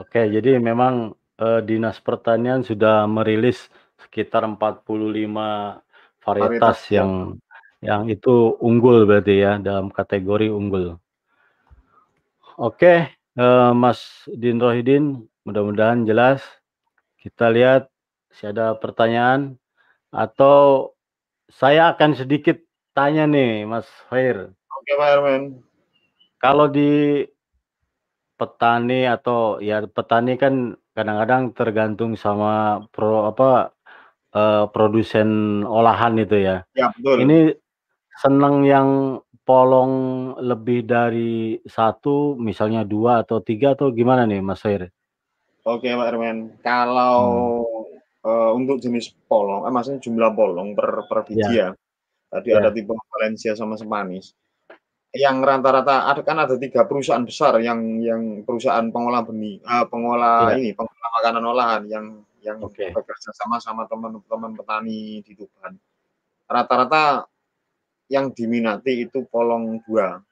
Oke, 0.00 0.20
jadi 0.28 0.60
memang 0.60 1.12
eh, 1.40 1.60
Dinas 1.64 2.00
Pertanian 2.04 2.60
sudah 2.60 3.08
merilis 3.08 3.72
sekitar 3.96 4.44
45 4.44 4.60
varietas 6.26 6.50
Varietas, 6.58 6.80
ya. 6.90 7.06
yang 7.06 7.10
yang 7.84 8.02
itu 8.10 8.58
unggul 8.58 9.06
berarti 9.06 9.46
ya 9.46 9.62
dalam 9.62 9.94
kategori 9.94 10.50
unggul. 10.50 10.98
Oke, 12.58 13.14
eh, 13.14 13.70
Mas 13.76 14.26
Din 14.26 14.58
Rohidin, 14.58 15.22
mudah-mudahan 15.46 16.02
jelas. 16.02 16.42
Kita 17.22 17.52
lihat 17.52 17.86
si 18.34 18.48
ada 18.48 18.74
pertanyaan 18.74 19.54
atau 20.10 20.90
saya 21.46 21.94
akan 21.94 22.18
sedikit 22.18 22.58
tanya 22.96 23.28
nih 23.28 23.68
Mas 23.68 23.86
Fair. 24.10 24.50
Oke 24.50 24.92
Pak 24.98 25.08
Herman. 25.14 25.42
Kalau 26.42 26.66
di 26.66 27.22
petani 28.36 29.08
atau 29.08 29.60
ya 29.60 29.84
petani 29.84 30.36
kan 30.36 30.76
kadang-kadang 30.92 31.52
tergantung 31.52 32.12
sama 32.16 32.84
pro 32.92 33.28
apa 33.28 33.75
uh, 34.36 34.64
produsen 34.68 35.62
olahan 35.64 36.20
itu 36.20 36.36
ya. 36.36 36.56
Ya 36.76 36.92
betul. 36.92 37.24
Ini 37.24 37.56
senang 38.20 38.64
yang 38.68 39.20
polong 39.46 39.92
lebih 40.42 40.84
dari 40.84 41.56
satu, 41.64 42.34
misalnya 42.36 42.82
dua 42.82 43.22
atau 43.22 43.40
tiga 43.40 43.72
atau 43.78 43.94
gimana 43.94 44.26
nih 44.26 44.42
Mas 44.42 44.60
Fair? 44.60 44.90
Oke 45.66 45.90
Pak 45.90 46.06
Herman, 46.06 46.62
kalau 46.62 47.18
hmm. 47.62 48.26
uh, 48.26 48.50
untuk 48.54 48.78
jenis 48.82 49.14
polong, 49.26 49.66
eh, 49.66 49.72
maksudnya 49.72 49.98
jumlah 50.02 50.30
polong 50.34 50.74
per, 50.74 51.06
per 51.06 51.26
biji 51.26 51.42
ya. 51.42 51.50
ya. 51.50 51.68
Tadi 52.26 52.50
ya. 52.50 52.58
ada 52.58 52.70
tipe 52.74 52.90
Valencia 52.90 53.54
sama 53.54 53.78
Sempanis. 53.78 54.34
Yang 55.16 55.36
rata-rata 55.42 56.10
ada 56.10 56.20
kan 56.26 56.38
ada 56.42 56.54
tiga 56.58 56.84
perusahaan 56.84 57.22
besar 57.22 57.56
yang 57.62 58.02
yang 58.02 58.42
perusahaan 58.42 58.84
pengolah 58.90 59.22
benih, 59.26 59.62
uh, 59.62 59.86
pengolah 59.86 60.54
ya. 60.54 60.58
ini, 60.58 60.70
pengolah 60.74 61.10
makanan 61.22 61.44
olahan 61.46 61.82
yang 61.86 62.06
yang 62.46 62.62
okay. 62.62 62.94
bekerja 62.94 63.34
sama 63.34 63.58
sama 63.58 63.90
teman-teman 63.90 64.54
petani 64.54 65.18
di 65.26 65.34
Tuban. 65.34 65.74
Rata-rata 66.46 67.26
yang 68.06 68.30
diminati 68.30 69.02
itu 69.02 69.26
polong 69.26 69.82
dua. 69.82 70.22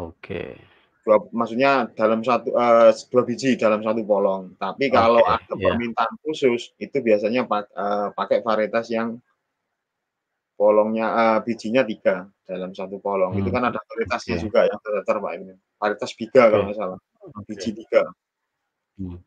Oke. 0.00 0.56
Dua, 1.04 1.20
maksudnya 1.36 1.92
dalam 1.92 2.24
satu 2.24 2.56
uh, 2.56 2.88
dua 3.12 3.22
biji 3.28 3.60
dalam 3.60 3.84
satu 3.84 4.00
polong. 4.08 4.56
Tapi 4.56 4.88
kalau 4.88 5.20
okay, 5.20 5.36
ada 5.36 5.52
yeah. 5.60 5.64
permintaan 5.68 6.12
khusus 6.24 6.72
itu 6.80 6.96
biasanya 7.04 7.44
pak, 7.44 7.68
uh, 7.76 8.08
pakai 8.16 8.40
varietas 8.40 8.88
yang 8.88 9.20
polongnya 10.56 11.12
uh, 11.12 11.38
bijinya 11.44 11.84
tiga 11.84 12.24
dalam 12.48 12.72
satu 12.72 12.96
polong. 13.04 13.36
Hmm. 13.36 13.40
Itu 13.44 13.52
kan 13.52 13.68
ada 13.68 13.76
varietasnya 13.84 14.40
okay. 14.40 14.44
juga 14.48 14.60
yang 14.64 14.80
terdaftar 14.80 15.16
pak 15.20 15.32
ini. 15.36 15.54
Varietas 15.76 16.10
biga 16.16 16.40
okay. 16.40 16.48
kalau 16.48 16.64
nggak 16.64 16.78
salah. 16.80 16.98
Okay. 17.20 17.44
Biji 17.52 17.70
tiga. 17.84 18.02
Hmm. 18.96 19.18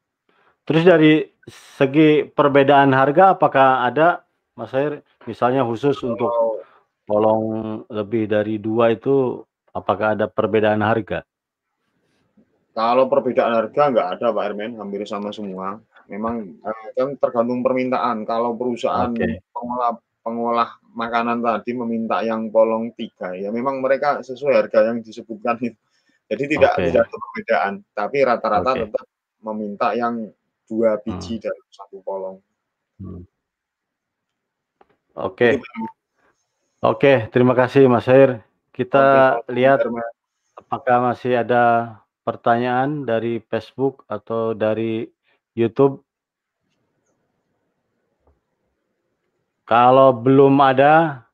Terus 0.67 0.83
dari 0.83 1.23
segi 1.47 2.27
perbedaan 2.27 2.91
harga 2.91 3.39
apakah 3.39 3.87
ada 3.87 4.27
Mas 4.59 4.75
Air 4.75 4.99
misalnya 5.23 5.63
khusus 5.63 5.95
untuk 6.03 6.59
polong 7.07 7.81
lebih 7.87 8.27
dari 8.27 8.59
dua 8.59 8.91
itu 8.91 9.47
apakah 9.71 10.19
ada 10.19 10.27
perbedaan 10.27 10.83
harga? 10.83 11.23
Kalau 12.75 13.07
perbedaan 13.07 13.55
harga 13.55 13.81
nggak 13.89 14.09
ada 14.19 14.35
Pak 14.35 14.43
Hermen, 14.43 14.75
hampir 14.75 15.07
sama 15.07 15.31
semua. 15.31 15.79
Memang 16.11 16.59
eh, 16.61 16.87
kan 16.93 17.15
tergantung 17.15 17.63
permintaan. 17.63 18.27
Kalau 18.27 18.53
perusahaan 18.53 19.15
okay. 19.15 19.39
pengolah 19.55 19.97
pengolah 20.21 20.69
makanan 20.91 21.39
tadi 21.39 21.71
meminta 21.73 22.19
yang 22.27 22.51
polong 22.51 22.91
tiga, 22.93 23.31
ya 23.33 23.49
memang 23.55 23.79
mereka 23.79 24.19
sesuai 24.19 24.67
harga 24.67 24.91
yang 24.91 24.99
disebutkan 24.99 25.55
itu. 25.63 25.79
Jadi 26.27 26.43
tidak 26.53 26.75
okay. 26.75 26.91
tidak 26.91 27.07
ada 27.07 27.17
perbedaan, 27.17 27.73
tapi 27.95 28.17
rata-rata 28.19 28.71
okay. 28.75 28.81
tetap 28.83 29.05
meminta 29.41 29.87
yang 29.95 30.27
dua 30.67 30.99
biji 31.01 31.39
hmm. 31.39 31.43
dalam 31.43 31.65
satu 31.71 31.97
polong. 32.03 32.37
Hmm. 32.99 33.23
Oke. 35.17 35.57
Okay. 35.57 35.85
Oke, 36.85 37.25
terima 37.33 37.57
kasih 37.57 37.89
Mas 37.89 38.05
Hair. 38.05 38.45
Kita 38.69 39.41
Oke, 39.41 39.49
lihat 39.49 39.81
apakah 40.53 41.09
masih 41.09 41.41
ada 41.41 41.97
pertanyaan 42.21 43.01
dari 43.01 43.41
Facebook 43.41 44.05
atau 44.05 44.53
dari 44.53 45.09
YouTube. 45.57 46.05
Kalau 49.65 50.13
belum 50.13 50.59
ada, 50.61 51.25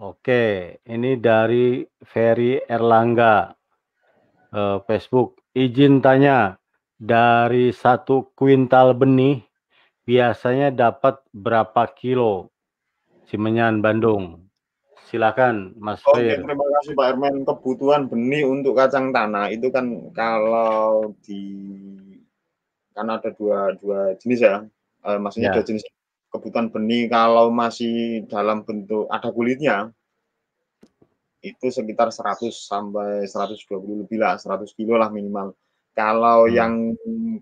oke, 0.00 0.78
ini 0.88 1.20
dari 1.20 1.84
Ferry 2.06 2.64
Erlangga 2.64 3.52
uh, 4.56 4.80
Facebook. 4.88 5.36
Izin 5.52 6.00
tanya, 6.00 6.59
dari 7.00 7.72
satu 7.72 8.28
kuintal 8.36 8.92
benih 8.92 9.40
biasanya 10.04 10.68
dapat 10.68 11.24
berapa 11.32 11.88
kilo? 11.96 12.52
Cimenyan, 13.32 13.80
Bandung. 13.80 14.44
Silakan, 15.08 15.74
Mas 15.80 16.04
Oke, 16.04 16.22
Fir. 16.22 16.44
terima 16.44 16.66
kasih 16.78 16.92
Pak 16.94 17.06
Herman. 17.08 17.34
Kebutuhan 17.42 18.06
benih 18.06 18.46
untuk 18.46 18.76
kacang 18.78 19.10
tanah 19.10 19.50
itu 19.50 19.72
kan 19.72 20.12
kalau 20.14 21.16
di 21.24 21.42
kan 22.94 23.10
ada 23.10 23.32
dua 23.34 23.74
dua 23.80 24.14
jenis 24.20 24.44
ya. 24.44 24.62
E, 25.02 25.10
maksudnya 25.18 25.50
ya. 25.50 25.54
dua 25.58 25.64
jenis 25.66 25.82
kebutuhan 26.30 26.70
benih 26.70 27.10
kalau 27.10 27.50
masih 27.50 28.22
dalam 28.30 28.62
bentuk 28.62 29.10
ada 29.10 29.34
kulitnya 29.34 29.90
itu 31.42 31.72
sekitar 31.72 32.12
100 32.12 32.52
sampai 32.52 33.24
120 33.24 34.04
lebih 34.04 34.20
lah, 34.20 34.36
100 34.36 34.76
kilo 34.76 34.94
lah 35.00 35.08
minimal. 35.08 35.56
Kalau 35.94 36.46
hmm. 36.46 36.54
yang 36.54 36.72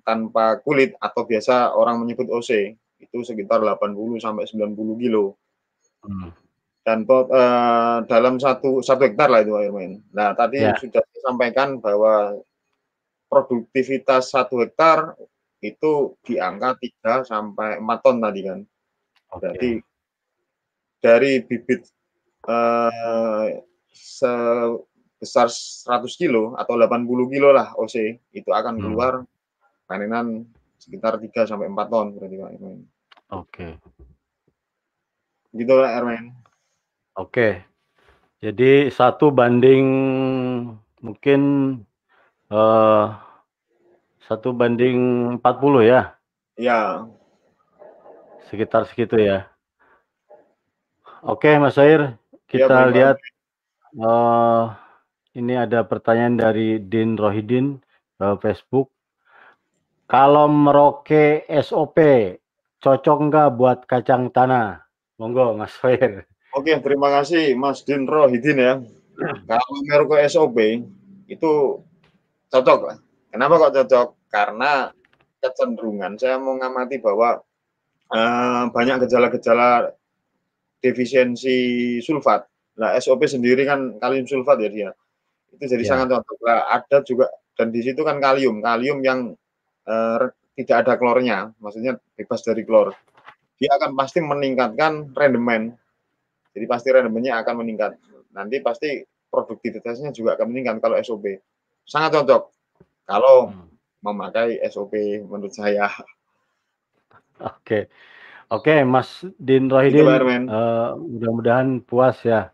tanpa 0.02 0.58
kulit 0.64 0.96
atau 0.98 1.22
biasa 1.28 1.76
orang 1.76 2.00
menyebut 2.00 2.26
OC 2.32 2.74
itu 2.98 3.18
sekitar 3.22 3.62
80 3.62 4.18
sampai 4.18 4.44
90 4.48 5.02
kilo. 5.02 5.36
Hmm. 6.02 6.32
Dan 6.82 7.04
uh, 7.04 8.00
dalam 8.08 8.40
satu 8.40 8.80
satu 8.80 9.04
hektar 9.04 9.28
lah 9.28 9.44
itu 9.44 9.52
main. 9.68 10.00
Nah 10.16 10.32
tadi 10.32 10.64
ya. 10.64 10.72
sudah 10.80 11.04
disampaikan 11.12 11.76
bahwa 11.84 12.40
produktivitas 13.28 14.32
satu 14.32 14.64
hektar 14.64 15.12
itu 15.60 16.16
di 16.24 16.40
angka 16.40 16.80
3 17.04 17.28
sampai 17.28 17.76
4 17.76 18.04
ton 18.04 18.16
tadi 18.24 18.40
kan. 18.48 18.60
Okay. 19.28 19.44
Jadi 19.52 19.70
dari 20.98 21.32
bibit 21.44 21.84
uh, 22.48 23.46
sebesar 25.18 25.50
100 25.50 26.14
kilo 26.14 26.54
atau 26.54 26.78
80 26.78 27.34
kilo 27.34 27.50
lah 27.50 27.74
OC 27.74 28.22
itu 28.30 28.50
akan 28.54 28.78
hmm. 28.78 28.82
keluar 28.86 29.12
hmm. 29.26 29.28
panenan 29.90 30.46
sekitar 30.78 31.18
3 31.18 31.50
sampai 31.50 31.66
4 31.66 31.90
ton 31.90 32.06
berarti 32.14 32.36
Pak 32.38 32.50
Oke. 32.54 32.78
Okay. 33.34 33.72
Gitu 35.58 35.74
lah 35.74 35.90
Erwin. 35.98 36.30
Oke. 37.18 37.66
Jadi 38.38 38.94
satu 38.94 39.34
banding 39.34 39.86
mungkin 41.02 41.40
uh, 42.54 43.18
satu 44.22 44.54
banding 44.54 45.34
40 45.42 45.82
ya? 45.82 46.14
Ya. 46.54 47.10
Sekitar 48.46 48.86
segitu 48.86 49.18
ya. 49.18 49.50
Oke, 51.26 51.50
Mas 51.58 51.74
Air, 51.74 52.14
kita 52.46 52.86
ya, 52.86 52.90
lihat 52.94 53.18
uh, 53.98 54.70
ini 55.38 55.54
ada 55.54 55.86
pertanyaan 55.86 56.34
dari 56.34 56.82
Din 56.82 57.14
Rohidin 57.14 57.78
uh, 58.18 58.34
Facebook. 58.42 58.90
Kalau 60.10 60.50
meroke 60.50 61.46
SOP 61.46 61.98
cocok 62.82 63.18
nggak 63.30 63.48
buat 63.54 63.78
kacang 63.86 64.34
tanah? 64.34 64.82
Monggo 65.18 65.54
Mas 65.54 65.74
Fair. 65.78 66.26
Oke, 66.54 66.74
terima 66.82 67.10
kasih 67.12 67.54
Mas 67.54 67.84
Dinro 67.86 68.26
Hidin 68.26 68.58
ya. 68.58 68.74
Kalau 69.46 69.70
Merko 69.84 70.14
SOP 70.26 70.56
itu 71.28 71.52
cocok 72.48 72.78
lah. 72.86 72.98
Kenapa 73.28 73.68
kok 73.68 73.74
cocok? 73.82 74.08
Karena 74.30 74.88
kecenderungan 75.38 76.16
saya 76.16 76.40
mau 76.40 76.56
ngamati 76.56 76.98
bahwa 77.02 77.42
uh, 78.14 78.64
banyak 78.72 79.06
gejala-gejala 79.06 79.92
defisiensi 80.80 81.98
sulfat. 82.00 82.46
Nah, 82.78 82.94
SOP 83.02 83.26
sendiri 83.26 83.66
kan 83.66 83.98
kalium 83.98 84.24
sulfat 84.24 84.62
ya 84.62 84.70
dia. 84.70 84.90
Itu 85.54 85.64
jadi 85.64 85.84
ya. 85.84 85.90
sangat 85.94 86.06
cocok. 86.12 86.36
Nah, 86.44 86.60
ada 86.68 86.96
juga 87.06 87.26
dan 87.58 87.74
di 87.74 87.80
situ 87.82 88.00
kan 88.06 88.22
kalium, 88.22 88.62
kalium 88.62 89.02
yang 89.02 89.34
uh, 89.88 90.30
tidak 90.54 90.86
ada 90.86 90.94
klornya, 90.94 91.50
maksudnya 91.58 91.98
bebas 92.14 92.42
dari 92.46 92.62
klor 92.62 92.94
dia 93.58 93.74
akan 93.74 93.98
pasti 93.98 94.22
meningkatkan 94.22 95.12
rendemen. 95.12 95.74
Jadi 96.54 96.64
pasti 96.64 96.88
rendemennya 96.94 97.42
akan 97.42 97.54
meningkat. 97.62 97.98
Nanti 98.32 98.62
pasti 98.62 99.02
produktivitasnya 99.28 100.14
juga 100.14 100.38
akan 100.38 100.46
meningkat 100.48 100.78
kalau 100.78 100.96
SOP. 101.02 101.42
Sangat 101.82 102.14
cocok 102.14 102.42
kalau 103.04 103.50
hmm. 103.50 103.66
memakai 104.06 104.62
SOP 104.70 104.94
menurut 105.26 105.52
saya. 105.52 105.90
Oke. 107.58 107.90
Oke, 108.48 108.80
Mas 108.80 109.28
Din 109.36 109.68
Rohidin, 109.68 110.48
uh, 110.48 110.96
mudah-mudahan 110.96 111.84
puas 111.84 112.16
ya. 112.24 112.48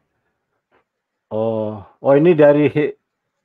Oh, 1.34 1.82
oh 1.82 2.14
ini 2.14 2.30
dari 2.38 2.70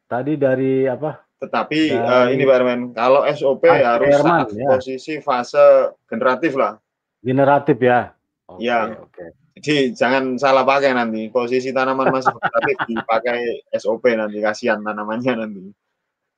tadi 0.05 0.37
dari 0.37 0.85
apa? 0.85 1.25
Tetapi 1.41 1.81
dari, 1.89 2.05
uh, 2.05 2.27
ini 2.29 2.45
Pak 2.45 2.55
Herman, 2.61 2.81
kalau 2.93 3.25
SOP 3.33 3.65
harus 3.65 4.13
Herman, 4.13 4.45
saat 4.45 4.49
ya. 4.53 4.69
posisi 4.77 5.17
fase 5.17 5.97
generatif 6.05 6.53
lah. 6.53 6.77
Generatif 7.25 7.81
ya? 7.81 8.13
Oke, 8.45 8.61
ya. 8.61 8.93
Oke. 8.93 9.33
Jadi 9.57 9.97
jangan 9.97 10.37
salah 10.37 10.61
pakai 10.61 10.93
nanti. 10.93 11.33
Posisi 11.33 11.73
tanaman 11.73 12.11
masih 12.13 12.29
generatif 12.37 12.77
dipakai 12.93 13.65
SOP 13.73 14.05
nanti 14.13 14.37
kasihan 14.37 14.85
tanamannya 14.85 15.33
nanti. 15.33 15.63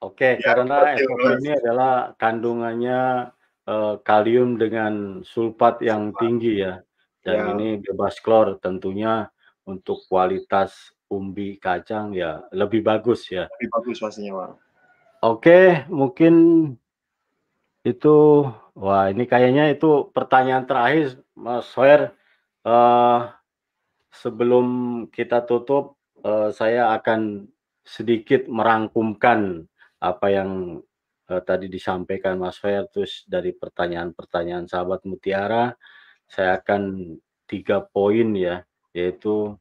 Oke, 0.07 0.39
ya, 0.39 0.55
karena 0.55 0.95
SOP 0.95 1.19
ini 1.43 1.51
adalah 1.51 2.15
kandungannya 2.15 3.27
uh, 3.67 3.99
kalium 4.07 4.55
dengan 4.55 5.19
sulfat 5.27 5.83
yang 5.83 6.15
tinggi 6.15 6.63
ya. 6.63 6.79
Dan 7.21 7.35
ya. 7.35 7.45
ini 7.53 7.67
bebas 7.83 8.23
klor 8.23 8.55
tentunya 8.63 9.27
untuk 9.67 10.07
kualitas 10.07 10.95
umbi 11.11 11.59
kacang 11.59 12.15
ya 12.15 12.47
lebih 12.55 12.79
bagus 12.81 13.27
ya. 13.27 13.51
Lebih 13.59 13.69
bagus 13.75 13.97
pastinya, 13.99 14.31
Pak. 14.39 14.49
Oke, 15.21 15.85
mungkin 15.91 16.33
itu 17.83 18.47
wah 18.73 19.11
ini 19.11 19.27
kayaknya 19.27 19.69
itu 19.69 20.07
pertanyaan 20.15 20.65
terakhir 20.65 21.19
Mas 21.35 21.67
Soer. 21.69 22.15
Uh, 22.61 23.27
sebelum 24.13 24.67
kita 25.09 25.43
tutup, 25.43 25.97
uh, 26.23 26.53
saya 26.53 26.93
akan 26.93 27.51
sedikit 27.81 28.45
merangkumkan 28.45 29.65
apa 30.01 30.27
yang 30.29 30.81
uh, 31.29 31.41
tadi 31.41 31.69
disampaikan 31.69 32.37
Mas 32.37 32.57
Fer 32.57 32.85
terus 32.89 33.25
dari 33.25 33.53
pertanyaan-pertanyaan 33.53 34.69
sahabat 34.69 35.05
Mutiara 35.05 35.73
saya 36.29 36.61
akan 36.61 37.15
tiga 37.47 37.83
poin 37.83 38.31
ya 38.37 38.63
yaitu 38.95 39.55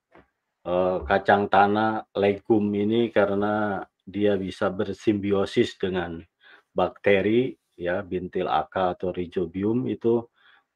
uh, 0.66 1.04
kacang 1.06 1.46
tanah 1.48 2.08
legum 2.16 2.64
ini 2.74 3.08
karena 3.12 3.84
dia 4.04 4.34
bisa 4.34 4.68
bersimbiosis 4.72 5.78
dengan 5.78 6.20
bakteri 6.74 7.54
ya 7.78 8.02
bintil 8.04 8.50
aka 8.50 8.96
atau 8.98 9.14
rhizobium 9.14 9.88
itu 9.88 10.26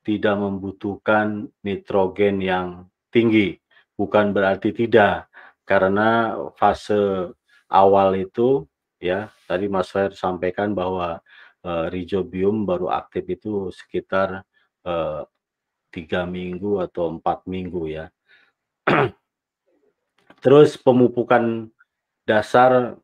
tidak 0.05 0.37
membutuhkan 0.37 1.49
nitrogen 1.64 2.40
yang 2.40 2.68
tinggi 3.09 3.57
bukan 3.97 4.33
berarti 4.37 4.73
tidak 4.73 5.29
karena 5.64 6.37
fase 6.57 7.33
awal 7.73 8.14
itu 8.16 8.68
ya 9.01 9.33
tadi 9.49 9.66
Mas 9.68 9.88
Fer 9.92 10.12
sampaikan 10.12 10.73
bahwa 10.77 11.20
uh, 11.64 11.87
rhizobium 11.88 12.68
baru 12.68 12.92
aktif 12.92 13.25
itu 13.29 13.73
sekitar 13.73 14.44
uh, 14.85 15.23
tiga 15.88 16.27
minggu 16.27 16.83
atau 16.83 17.14
empat 17.14 17.47
minggu 17.47 17.83
ya. 17.87 18.07
Terus 20.44 20.76
pemupukan 20.76 21.72
dasar 22.28 23.00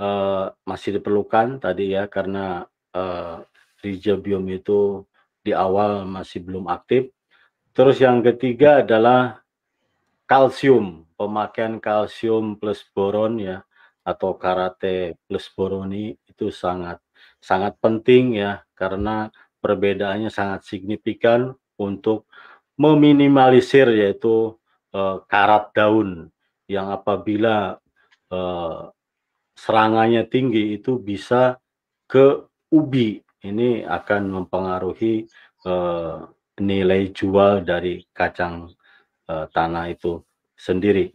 uh, 0.00 0.46
masih 0.64 0.96
diperlukan 0.96 1.60
tadi 1.60 1.92
ya 1.92 2.08
karena 2.08 2.64
uh, 2.96 3.44
rhizobium 3.84 4.48
itu 4.48 5.04
di 5.44 5.52
awal 5.52 6.08
masih 6.08 6.40
belum 6.40 6.72
aktif. 6.72 7.12
Terus 7.76 8.00
yang 8.00 8.24
ketiga 8.24 8.80
adalah 8.80 9.44
kalsium 10.24 11.04
pemakaian 11.20 11.76
kalsium 11.76 12.56
plus 12.56 12.80
boron 12.96 13.36
ya 13.36 13.60
atau 14.00 14.32
karate 14.40 15.20
plus 15.28 15.52
boroni 15.52 16.16
itu 16.24 16.48
sangat 16.48 17.04
sangat 17.36 17.76
penting 17.84 18.40
ya 18.40 18.64
karena 18.72 19.28
perbedaannya 19.60 20.32
sangat 20.32 20.64
signifikan 20.64 21.52
untuk 21.76 22.24
meminimalisir 22.80 23.92
yaitu 23.92 24.56
uh, 24.96 25.20
karat 25.28 25.68
daun 25.76 26.32
yang 26.66 26.90
apabila 26.90 27.78
uh, 28.30 28.90
serangannya 29.56 30.26
tinggi 30.28 30.76
itu 30.76 31.00
bisa 31.00 31.56
ke 32.06 32.44
ubi 32.70 33.22
ini 33.46 33.86
akan 33.86 34.42
mempengaruhi 34.42 35.26
uh, 35.66 36.26
nilai 36.58 37.12
jual 37.14 37.62
dari 37.62 38.02
kacang 38.10 38.70
uh, 39.30 39.46
tanah 39.50 39.92
itu 39.92 40.20
sendiri. 40.56 41.12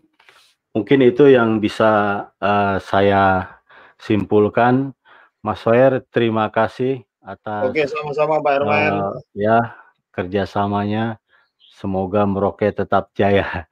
Mungkin 0.72 1.04
itu 1.04 1.28
yang 1.28 1.60
bisa 1.60 2.26
uh, 2.40 2.78
saya 2.80 3.58
simpulkan. 4.00 4.96
Mas 5.42 5.58
Soer, 5.66 6.06
terima 6.14 6.48
kasih 6.54 7.02
atas 7.20 7.74
Oke, 7.74 7.84
sama-sama 7.90 8.40
Pak 8.46 8.62
Herman. 8.62 8.94
Uh, 8.94 9.18
ya, 9.34 9.74
kerjasamanya. 10.14 11.18
Semoga 11.58 12.30
Merauke 12.30 12.70
tetap 12.70 13.10
jaya. 13.18 13.66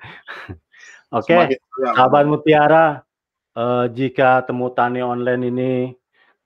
Oke, 1.09 1.33
okay, 1.33 1.57
sahabat 1.89 2.29
Mutiara, 2.29 3.01
uh, 3.57 3.89
jika 3.89 4.45
temu 4.45 4.69
tani 4.69 5.01
online 5.01 5.43
ini 5.49 5.73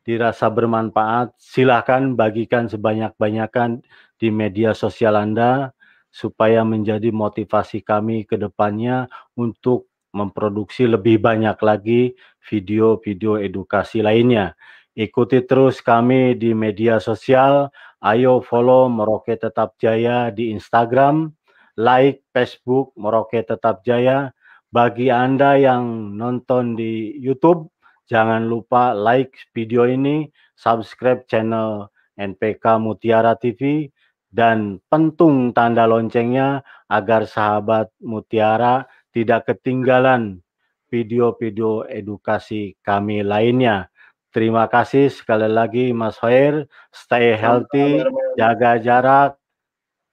dirasa 0.07 0.47
bermanfaat, 0.47 1.35
silahkan 1.35 2.15
bagikan 2.15 2.71
sebanyak-banyakan 2.71 3.83
di 4.15 4.31
media 4.31 4.71
sosial 4.71 5.19
Anda 5.19 5.75
supaya 6.13 6.63
menjadi 6.63 7.11
motivasi 7.11 7.83
kami 7.83 8.23
ke 8.23 8.39
depannya 8.39 9.11
untuk 9.35 9.91
memproduksi 10.15 10.87
lebih 10.87 11.19
banyak 11.19 11.59
lagi 11.59 12.15
video-video 12.47 13.43
edukasi 13.43 13.99
lainnya. 13.99 14.55
Ikuti 14.93 15.41
terus 15.43 15.81
kami 15.81 16.39
di 16.39 16.53
media 16.55 17.03
sosial. 17.03 17.67
Ayo 17.99 18.39
follow 18.39 18.87
Merauke 18.87 19.35
Tetap 19.35 19.75
Jaya 19.75 20.31
di 20.31 20.55
Instagram, 20.55 21.33
like 21.75 22.23
Facebook 22.29 22.95
Merauke 22.95 23.43
Tetap 23.43 23.83
Jaya. 23.83 24.31
Bagi 24.73 25.13
Anda 25.13 25.53
yang 25.53 26.17
nonton 26.17 26.73
di 26.73 27.13
YouTube, 27.21 27.69
jangan 28.09 28.49
lupa 28.49 28.97
like 28.97 29.37
video 29.53 29.85
ini, 29.85 30.25
subscribe 30.57 31.29
channel 31.29 31.93
NPK 32.17 32.81
Mutiara 32.81 33.37
TV, 33.37 33.93
dan 34.33 34.81
pentung 34.89 35.53
tanda 35.53 35.85
loncengnya 35.85 36.65
agar 36.89 37.29
sahabat 37.29 37.93
Mutiara 38.01 38.89
tidak 39.13 39.45
ketinggalan 39.45 40.41
video-video 40.89 41.85
edukasi 41.85 42.73
kami 42.81 43.21
lainnya. 43.21 43.93
Terima 44.33 44.65
kasih 44.65 45.13
sekali 45.13 45.53
lagi 45.53 45.93
Mas 45.93 46.17
Hoir, 46.17 46.65
stay 46.89 47.37
healthy, 47.37 48.01
jaga 48.41 48.81
jarak. 48.81 49.37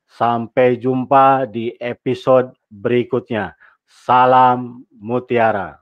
Sampai 0.05 0.77
jumpa 0.77 1.49
di 1.49 1.73
episode 1.81 2.53
berikutnya. 2.69 3.57
Salam 3.91 4.87
Mutiara. 4.95 5.80